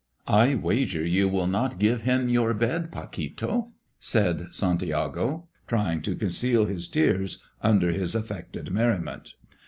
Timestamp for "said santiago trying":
3.99-6.01